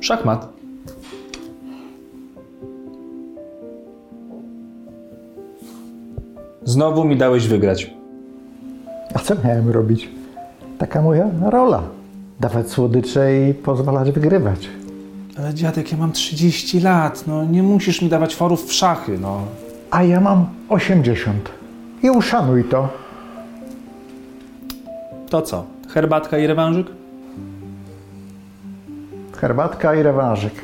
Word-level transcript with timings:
Szachmat. 0.00 0.48
Znowu 6.64 7.04
mi 7.04 7.16
dałeś 7.16 7.48
wygrać. 7.48 7.90
A 9.14 9.18
co 9.18 9.34
miałem 9.44 9.70
robić? 9.70 10.08
Taka 10.78 11.02
moja 11.02 11.30
rola. 11.42 11.82
Dawać 12.40 12.68
słodycze 12.68 13.48
i 13.48 13.54
pozwalać 13.54 14.12
wygrywać. 14.12 14.68
Ale 15.38 15.54
dziadek, 15.54 15.92
ja 15.92 15.98
mam 15.98 16.12
30 16.12 16.80
lat, 16.80 17.24
no 17.26 17.44
nie 17.44 17.62
musisz 17.62 18.02
mi 18.02 18.08
dawać 18.08 18.34
forów 18.34 18.66
w 18.66 18.72
szachy, 18.72 19.18
no. 19.18 19.40
A 19.90 20.02
ja 20.02 20.20
mam 20.20 20.46
80. 20.68 21.50
I 22.02 22.10
uszanuj 22.10 22.64
to. 22.64 22.99
To 25.30 25.42
co? 25.42 25.64
Herbatka 25.88 26.38
i 26.38 26.46
rewanżyk? 26.46 26.86
Herbatka 29.40 29.94
i 29.94 30.02
rewanżyk. 30.02 30.54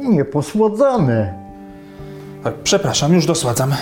Nieposłodzony. 0.00 1.34
Tak, 2.44 2.54
przepraszam, 2.54 3.14
już 3.14 3.26
dosładzam. 3.26 3.74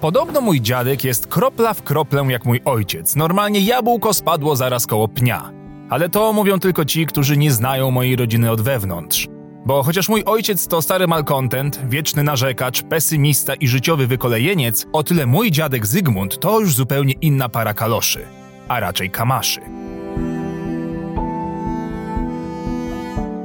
Podobno 0.00 0.40
mój 0.40 0.60
dziadek 0.60 1.04
jest 1.04 1.26
kropla 1.26 1.74
w 1.74 1.82
kroplę 1.82 2.26
jak 2.28 2.44
mój 2.44 2.60
ojciec. 2.64 3.16
Normalnie 3.16 3.60
jabłko 3.60 4.14
spadło 4.14 4.56
zaraz 4.56 4.86
koło 4.86 5.08
pnia. 5.08 5.50
Ale 5.90 6.08
to 6.08 6.32
mówią 6.32 6.58
tylko 6.58 6.84
ci, 6.84 7.06
którzy 7.06 7.36
nie 7.36 7.52
znają 7.52 7.90
mojej 7.90 8.16
rodziny 8.16 8.50
od 8.50 8.60
wewnątrz. 8.60 9.28
Bo 9.66 9.82
chociaż 9.82 10.08
mój 10.08 10.24
ojciec 10.24 10.66
to 10.66 10.82
stary 10.82 11.06
malkontent, 11.06 11.80
wieczny 11.88 12.22
narzekacz, 12.22 12.82
pesymista 12.82 13.54
i 13.54 13.68
życiowy 13.68 14.06
wykolejeniec, 14.06 14.86
o 14.92 15.02
tyle 15.02 15.26
mój 15.26 15.50
dziadek 15.50 15.86
Zygmunt 15.86 16.40
to 16.40 16.60
już 16.60 16.74
zupełnie 16.74 17.14
inna 17.20 17.48
para 17.48 17.74
kaloszy, 17.74 18.20
a 18.68 18.80
raczej 18.80 19.10
kamaszy. 19.10 19.60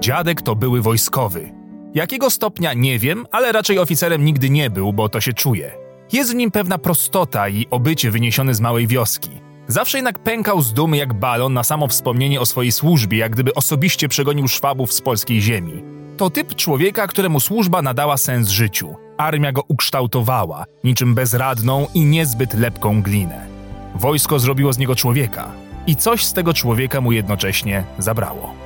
Dziadek 0.03 0.41
to 0.41 0.55
były 0.55 0.81
wojskowy. 0.81 1.51
Jakiego 1.93 2.29
stopnia 2.29 2.73
nie 2.73 2.99
wiem, 2.99 3.25
ale 3.31 3.51
raczej 3.51 3.79
oficerem 3.79 4.25
nigdy 4.25 4.49
nie 4.49 4.69
był, 4.69 4.93
bo 4.93 5.09
to 5.09 5.21
się 5.21 5.33
czuje. 5.33 5.71
Jest 6.13 6.31
w 6.31 6.35
nim 6.35 6.51
pewna 6.51 6.77
prostota 6.77 7.49
i 7.49 7.67
obycie 7.69 8.11
wyniesione 8.11 8.53
z 8.53 8.61
małej 8.61 8.87
wioski. 8.87 9.29
Zawsze 9.67 9.97
jednak 9.97 10.19
pękał 10.19 10.61
z 10.61 10.73
dumy 10.73 10.97
jak 10.97 11.13
balon 11.13 11.53
na 11.53 11.63
samo 11.63 11.87
wspomnienie 11.87 12.41
o 12.41 12.45
swojej 12.45 12.71
służbie, 12.71 13.17
jak 13.17 13.31
gdyby 13.31 13.53
osobiście 13.53 14.07
przegonił 14.07 14.47
Szwabów 14.47 14.93
z 14.93 15.01
polskiej 15.01 15.41
ziemi. 15.41 15.83
To 16.17 16.29
typ 16.29 16.55
człowieka, 16.55 17.07
któremu 17.07 17.39
służba 17.39 17.81
nadała 17.81 18.17
sens 18.17 18.49
życiu. 18.49 18.95
Armia 19.17 19.51
go 19.51 19.63
ukształtowała, 19.67 20.65
niczym 20.83 21.15
bezradną 21.15 21.87
i 21.93 22.05
niezbyt 22.05 22.53
lepką 22.53 23.01
glinę. 23.01 23.47
Wojsko 23.95 24.39
zrobiło 24.39 24.73
z 24.73 24.77
niego 24.77 24.95
człowieka 24.95 25.51
i 25.87 25.95
coś 25.95 26.25
z 26.25 26.33
tego 26.33 26.53
człowieka 26.53 27.01
mu 27.01 27.11
jednocześnie 27.11 27.83
zabrało. 27.97 28.62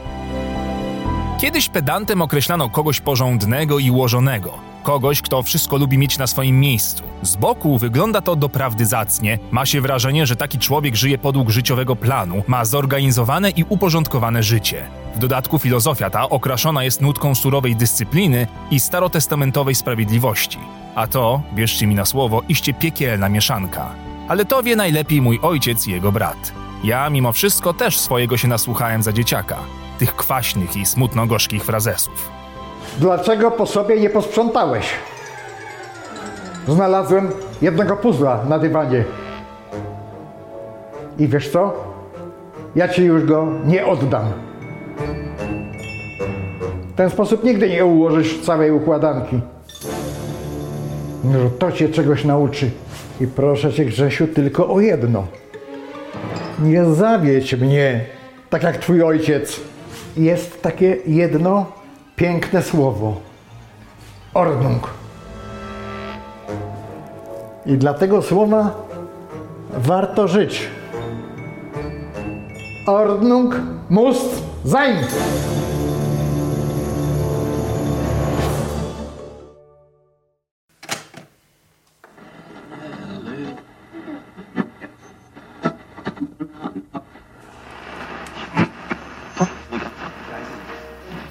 Kiedyś 1.37 1.69
pedantem 1.69 2.21
określano 2.21 2.69
kogoś 2.69 3.01
porządnego 3.01 3.79
i 3.79 3.91
ułożonego. 3.91 4.53
Kogoś, 4.83 5.21
kto 5.21 5.43
wszystko 5.43 5.77
lubi 5.77 5.97
mieć 5.97 6.17
na 6.17 6.27
swoim 6.27 6.59
miejscu. 6.59 7.03
Z 7.21 7.35
boku 7.35 7.77
wygląda 7.77 8.21
to 8.21 8.35
doprawdy 8.35 8.85
zacnie, 8.85 9.39
ma 9.51 9.65
się 9.65 9.81
wrażenie, 9.81 10.25
że 10.25 10.35
taki 10.35 10.59
człowiek 10.59 10.95
żyje 10.95 11.17
podług 11.17 11.49
życiowego 11.49 11.95
planu, 11.95 12.43
ma 12.47 12.65
zorganizowane 12.65 13.49
i 13.49 13.63
uporządkowane 13.69 14.43
życie. 14.43 14.83
W 15.15 15.19
dodatku 15.19 15.59
filozofia 15.59 16.09
ta 16.09 16.29
okraszona 16.29 16.83
jest 16.83 17.01
nutką 17.01 17.35
surowej 17.35 17.75
dyscypliny 17.75 18.47
i 18.71 18.79
starotestamentowej 18.79 19.75
sprawiedliwości. 19.75 20.59
A 20.95 21.07
to, 21.07 21.41
bierzcie 21.53 21.87
mi 21.87 21.95
na 21.95 22.05
słowo, 22.05 22.41
iście 22.49 22.73
piekielna 22.73 23.29
mieszanka. 23.29 23.89
Ale 24.27 24.45
to 24.45 24.63
wie 24.63 24.75
najlepiej 24.75 25.21
mój 25.21 25.39
ojciec 25.41 25.87
i 25.87 25.91
jego 25.91 26.11
brat. 26.11 26.51
Ja 26.83 27.09
mimo 27.09 27.31
wszystko 27.31 27.73
też 27.73 27.99
swojego 27.99 28.37
się 28.37 28.47
nasłuchałem 28.47 29.03
za 29.03 29.13
dzieciaka. 29.13 29.57
Tych 29.99 30.15
kwaśnych 30.15 30.75
i 30.75 30.85
smutno-gorzkich 30.85 31.63
frazesów. 31.63 32.29
Dlaczego 32.99 33.51
po 33.51 33.65
sobie 33.65 33.99
nie 33.99 34.09
posprzątałeś? 34.09 34.89
Znalazłem 36.67 37.31
jednego 37.61 37.97
puzla 37.97 38.43
na 38.49 38.59
dywanie. 38.59 39.03
I 41.19 41.27
wiesz 41.27 41.49
co? 41.49 41.73
Ja 42.75 42.87
ci 42.87 43.03
już 43.03 43.25
go 43.25 43.47
nie 43.65 43.85
oddam. 43.85 44.25
W 46.87 46.93
ten 46.95 47.09
sposób 47.09 47.43
nigdy 47.43 47.69
nie 47.69 47.85
ułożysz 47.85 48.41
całej 48.41 48.71
układanki. 48.71 49.39
No, 51.23 51.39
to 51.59 51.71
cię 51.71 51.89
czegoś 51.89 52.25
nauczy. 52.25 52.71
I 53.21 53.27
proszę 53.27 53.73
cię, 53.73 53.85
Grzesiu, 53.85 54.27
tylko 54.27 54.69
o 54.73 54.79
jedno. 54.79 55.27
Nie 56.59 56.85
zawiedź 56.85 57.55
mnie, 57.55 58.05
tak 58.49 58.63
jak 58.63 58.77
twój 58.77 59.03
ojciec. 59.03 59.61
Jest 60.17 60.61
takie 60.61 60.97
jedno 61.05 61.65
piękne 62.15 62.61
słowo. 62.61 63.15
Ordnung. 64.33 64.87
I 67.65 67.77
dla 67.77 67.93
tego 67.93 68.21
słowa 68.21 68.75
warto 69.77 70.27
żyć. 70.27 70.67
Ordnung 72.87 73.55
muss 73.89 74.17
sein. 74.71 74.97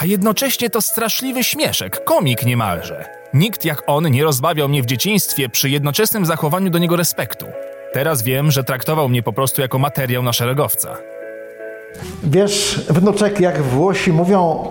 Jednocześnie 0.06 0.70
to 0.70 0.80
straszliwy 0.80 1.44
śmieszek, 1.44 2.04
komik 2.04 2.44
niemalże. 2.46 3.04
Nikt 3.34 3.64
jak 3.64 3.82
on 3.86 4.10
nie 4.10 4.24
rozbawiał 4.24 4.68
mnie 4.68 4.82
w 4.82 4.86
dzieciństwie 4.86 5.48
przy 5.48 5.70
jednoczesnym 5.70 6.26
zachowaniu 6.26 6.70
do 6.70 6.78
niego 6.78 6.96
respektu. 6.96 7.46
Teraz 7.92 8.22
wiem, 8.22 8.50
że 8.50 8.64
traktował 8.64 9.08
mnie 9.08 9.22
po 9.22 9.32
prostu 9.32 9.60
jako 9.60 9.78
materiał 9.78 10.22
na 10.22 10.32
szeregowca. 10.32 10.96
Wiesz, 12.24 12.86
wnuczek, 12.90 13.40
jak 13.40 13.62
Włosi 13.62 14.12
mówią 14.12 14.70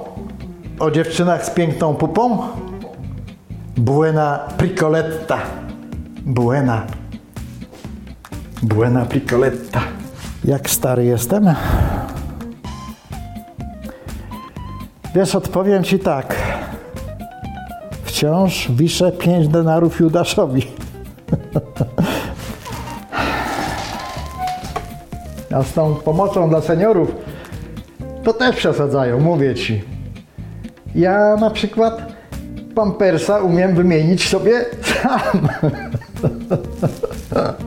o 0.80 0.92
dziewczynach 0.92 1.46
z 1.46 1.50
piękną 1.50 1.96
pupą? 1.96 2.48
Buena 3.78 4.40
pricoletta. 4.58 5.42
Buena. 6.26 6.88
Buena 8.62 9.06
pricoletta. 9.06 9.82
Jak 10.46 10.70
stary 10.70 11.06
jestem? 11.06 11.56
Wiesz, 15.16 15.36
odpowiem 15.36 15.84
ci 15.84 16.00
tak. 16.00 16.36
Wciąż 18.04 18.72
wiszę 18.72 19.12
pięć 19.12 19.48
denarów 19.48 20.00
Judaszowi. 20.00 20.68
A 25.56 25.64
z 25.64 25.74
tą 25.74 25.96
pomocą 25.96 26.50
dla 26.50 26.62
seniorów 26.62 27.12
to 28.24 28.34
też 28.34 28.56
przesadzają, 28.56 29.20
mówię 29.20 29.56
ci. 29.56 29.84
Ja 30.96 31.36
na 31.36 31.50
przykład 31.50 32.02
pampersa 32.76 33.40
umiem 33.40 33.76
wymienić 33.76 34.30
sobie 34.30 34.66
sam. 34.82 35.48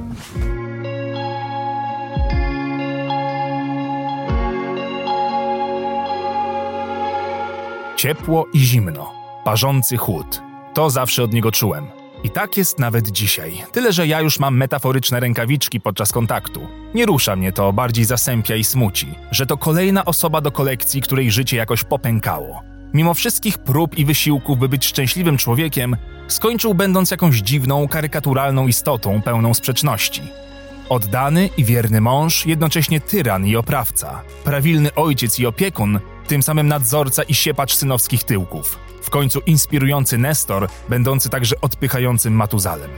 Ciepło 7.99 8.47
i 8.53 8.59
zimno, 8.59 9.13
parzący 9.45 9.97
chłód. 9.97 10.43
To 10.75 10.91
zawsze 10.91 11.23
od 11.23 11.33
niego 11.33 11.53
czułem. 11.53 11.87
I 12.25 12.31
tak 12.31 12.57
jest 12.57 12.79
nawet 12.79 13.11
dzisiaj. 13.11 13.63
Tyle, 13.73 13.93
że 13.93 14.07
ja 14.07 14.21
już 14.21 14.39
mam 14.39 14.57
metaforyczne 14.57 15.21
rękawiczki 15.21 15.81
podczas 15.81 16.13
kontaktu. 16.13 16.61
Nie 16.95 17.07
rusza 17.07 17.37
mnie 17.37 17.53
to, 17.53 17.73
bardziej 17.73 18.05
zasępia 18.05 18.57
i 18.57 18.65
smuci, 18.65 19.07
że 19.31 19.47
to 19.47 19.57
kolejna 19.57 20.05
osoba 20.05 20.41
do 20.41 20.53
kolekcji, 20.53 21.01
której 21.01 21.31
życie 21.31 21.57
jakoś 21.57 21.85
popękało. 21.85 22.63
Mimo 22.95 23.15
wszystkich 23.15 23.59
prób 23.59 23.99
i 23.99 24.05
wysiłków, 24.05 24.59
by 24.59 24.69
być 24.69 24.87
szczęśliwym 24.87 25.39
człowiekiem, 25.39 25.97
skończył 26.29 26.75
będąc 26.75 27.11
jakąś 27.11 27.37
dziwną, 27.37 27.89
karykaturalną 27.89 28.67
istotą 28.67 29.23
pełną 29.23 29.55
sprzeczności. 29.55 30.23
Oddany 30.89 31.51
i 31.57 31.65
wierny 31.65 32.01
mąż, 32.01 32.47
jednocześnie 32.47 33.01
tyran 33.01 33.47
i 33.47 33.57
oprawca, 33.57 34.23
prawilny 34.45 34.95
ojciec 34.95 35.39
i 35.39 35.47
opiekun, 35.47 36.01
tym 36.29 36.43
samym 36.43 36.69
nadzorca 36.69 37.23
i 37.23 37.35
siepacz 37.35 37.75
synowskich 37.75 38.25
tyłków. 38.25 38.79
W 39.03 39.11
końcu 39.11 39.41
inspirujący 39.47 40.19
Nestor, 40.19 40.69
będący 40.89 41.29
także 41.29 41.61
odpychającym 41.61 42.35
Matuzalem. 42.35 42.91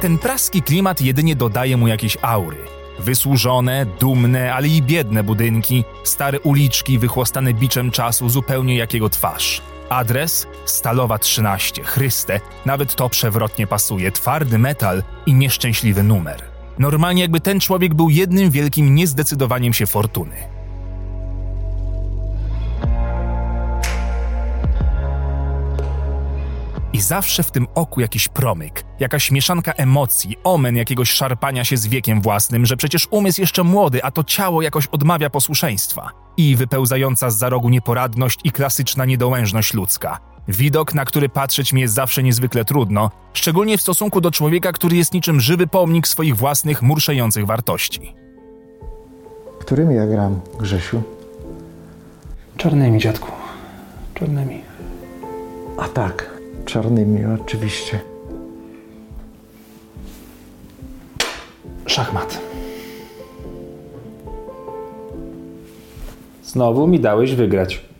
Ten 0.00 0.18
praski 0.18 0.62
klimat 0.62 1.00
jedynie 1.00 1.36
dodaje 1.36 1.76
mu 1.76 1.88
jakieś 1.88 2.16
aury. 2.22 2.56
Wysłużone, 2.98 3.86
dumne, 4.00 4.54
ale 4.54 4.68
i 4.68 4.82
biedne 4.82 5.22
budynki, 5.22 5.84
stare 6.04 6.40
uliczki 6.40 6.98
wychłostane 6.98 7.54
biczem 7.54 7.90
czasu 7.90 8.28
zupełnie 8.28 8.76
jak 8.76 8.94
jego 8.94 9.08
twarz. 9.08 9.62
Adres? 9.88 10.46
Stalowa 10.64 11.18
13, 11.18 11.82
Chryste, 11.84 12.40
nawet 12.64 12.94
to 12.94 13.08
przewrotnie 13.08 13.66
pasuje, 13.66 14.12
twardy 14.12 14.58
metal 14.58 15.02
i 15.26 15.34
nieszczęśliwy 15.34 16.02
numer. 16.02 16.53
Normalnie 16.78 17.22
jakby 17.22 17.40
ten 17.40 17.60
człowiek 17.60 17.94
był 17.94 18.10
jednym 18.10 18.50
wielkim 18.50 18.94
niezdecydowaniem 18.94 19.72
się 19.72 19.86
fortuny. 19.86 20.36
I 26.92 27.00
zawsze 27.00 27.42
w 27.42 27.50
tym 27.50 27.66
oku 27.74 28.00
jakiś 28.00 28.28
promyk, 28.28 28.84
jakaś 29.00 29.30
mieszanka 29.30 29.72
emocji, 29.72 30.36
omen 30.44 30.76
jakiegoś 30.76 31.10
szarpania 31.10 31.64
się 31.64 31.76
z 31.76 31.86
wiekiem 31.86 32.20
własnym, 32.20 32.66
że 32.66 32.76
przecież 32.76 33.08
umysł 33.10 33.40
jeszcze 33.40 33.64
młody, 33.64 34.04
a 34.04 34.10
to 34.10 34.24
ciało 34.24 34.62
jakoś 34.62 34.86
odmawia 34.86 35.30
posłuszeństwa. 35.30 36.10
I 36.36 36.56
wypełzająca 36.56 37.30
z 37.30 37.38
za 37.38 37.48
rogu 37.48 37.68
nieporadność 37.68 38.40
i 38.44 38.52
klasyczna 38.52 39.04
niedołężność 39.04 39.74
ludzka. 39.74 40.33
Widok, 40.48 40.94
na 40.94 41.04
który 41.04 41.28
patrzeć 41.28 41.72
mi 41.72 41.80
jest 41.80 41.94
zawsze 41.94 42.22
niezwykle 42.22 42.64
trudno, 42.64 43.10
szczególnie 43.32 43.78
w 43.78 43.80
stosunku 43.80 44.20
do 44.20 44.30
człowieka, 44.30 44.72
który 44.72 44.96
jest 44.96 45.14
niczym 45.14 45.40
żywy 45.40 45.66
pomnik 45.66 46.08
swoich 46.08 46.36
własnych, 46.36 46.82
murszejących 46.82 47.46
wartości. 47.46 48.14
Którymi 49.60 49.94
ja 49.94 50.06
gram, 50.06 50.40
Grzesiu? 50.60 51.02
Czarnymi, 52.56 52.98
dziadku. 53.00 53.32
Czarnymi. 54.14 54.60
A 55.78 55.88
tak, 55.88 56.30
czarnymi 56.64 57.24
oczywiście. 57.24 58.00
Szachmat. 61.86 62.40
Znowu 66.44 66.86
mi 66.86 67.00
dałeś 67.00 67.34
wygrać. 67.34 67.93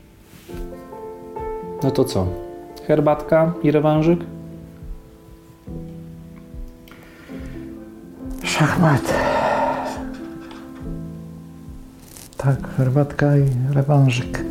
No 1.85 1.91
to 1.91 2.05
co? 2.05 2.27
Herbatka 2.87 3.53
i 3.63 3.71
rewanżyk? 3.71 4.21
Szachmat. 8.43 9.15
Tak, 12.37 12.69
herbatka 12.77 13.37
i 13.37 13.45
rewanżyk. 13.75 14.45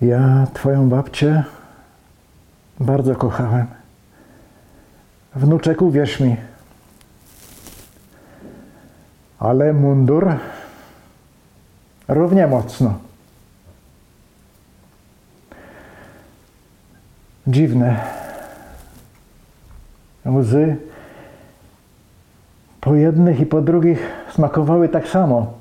Ja 0.00 0.46
twoją 0.54 0.88
babcię 0.88 1.44
bardzo 2.88 3.16
kochałem. 3.16 3.66
Wnuczek, 5.34 5.82
uwierz 5.82 6.20
mi, 6.20 6.36
ale 9.38 9.72
mundur 9.72 10.32
równie 12.08 12.46
mocno. 12.46 12.98
Dziwne. 17.46 18.00
Łzy 20.26 20.76
po 22.80 22.94
jednych 22.94 23.40
i 23.40 23.46
po 23.46 23.60
drugich 23.60 24.00
smakowały 24.34 24.88
tak 24.88 25.08
samo. 25.08 25.52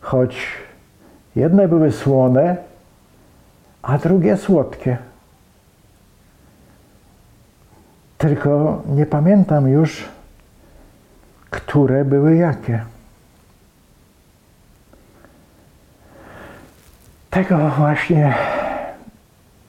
Choć 0.00 0.46
jedne 1.36 1.68
były 1.68 1.92
słone, 1.92 2.56
a 3.82 3.98
drugie 3.98 4.36
słodkie. 4.36 4.98
Tylko 8.18 8.82
nie 8.86 9.06
pamiętam 9.06 9.68
już, 9.68 10.08
które 11.50 12.04
były 12.04 12.36
jakie. 12.36 12.84
Tego 17.30 17.58
właśnie 17.58 18.34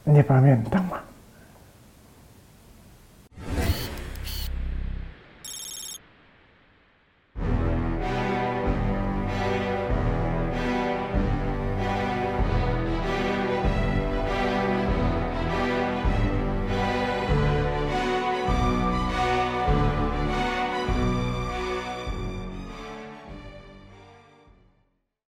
nie 0.07 0.23
pamiętam. 0.23 0.89